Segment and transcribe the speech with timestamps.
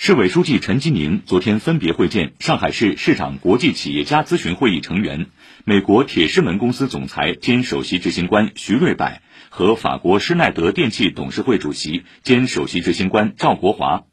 [0.00, 5.26] 市委书记陈吉宁昨天分别会见上海市市长国际企业家咨询会议成员、
[5.64, 14.04] 美国铁狮门公司总裁兼首席执行官徐瑞柏和法国施耐德电气董事会主席兼首席执行官赵国华。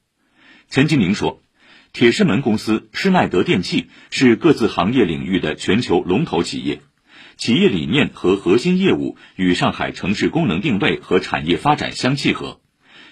[0.71, 1.43] 陈吉宁说，
[1.93, 6.81] 铁狮门公司、施耐德电气是各自行业领域的全球龙头企业，
[7.37, 12.59] 企业理念和核心业务与上海城市功能定位和产业发展相契合。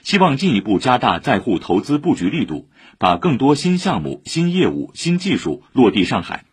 [0.03, 6.43] 希望进一步加大在沪投资布局力度，把更多新项目、新业务、新技术落地上海，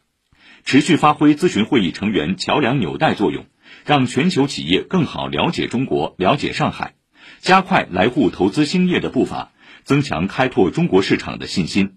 [0.64, 3.46] 持续发挥咨询会议成员桥梁纽带作用，
[3.84, 6.94] 让全球企业更好了解中国、了解上海，
[7.40, 9.50] 加快来沪投资兴业的步伐，
[9.82, 11.96] 增强开拓中国市场的信心。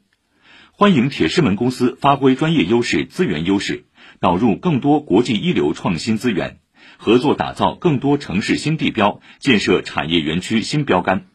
[0.71, 3.85] 欢迎铁狮门公司发挥专业优势、资源优势，
[4.19, 6.57] 导入更多国际一流创新资源，
[6.97, 11.27] 合作打造更多城市新地标，建设产业园区新标杆。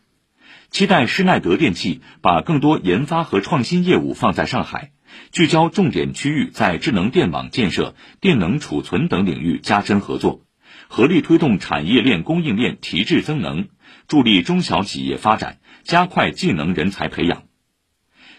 [0.70, 4.92] 期待施耐德电气把更多研发和创新业务放在上海，
[5.32, 10.42] 聚焦重点区域，在智能电网建设、电能储存等领域加深合作，
[10.86, 13.68] 合力推动产业链供应链提质增能，
[14.06, 17.44] 助力中小企业发展，加快技能人才培养。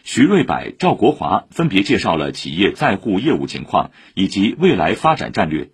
[0.03, 5.71] 徐瑞柏、赵国华分别介绍了企业在沪业务情况以及未来发展战略。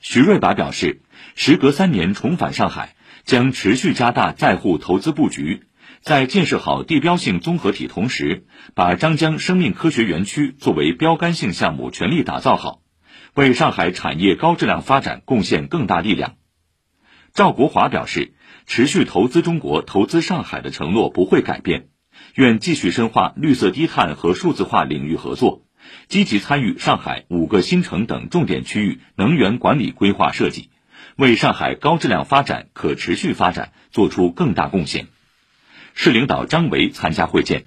[0.00, 1.02] 徐瑞柏表示，
[1.34, 5.64] 时隔三年重返上海，将持续加大在沪投资布局。
[6.00, 12.80] 在建设好地标性综合体同时，把张江生命科学园区作为标杆性项目全力打造好，
[13.34, 16.36] 为上海产业高质量发展贡献更大力量。
[17.34, 18.34] 赵国华表示，
[18.66, 21.88] 持续投资中国、投资上海的承诺不会改变，
[22.34, 25.62] 愿继续深化绿色低碳和数字化领域合作，
[26.08, 30.70] 积极参与上海五个新城等重点区域能源管理规划设计，
[31.16, 35.08] 为上海高质量发展、可持续发展做出更大贡献。
[35.94, 37.64] 市领导张维参加会见。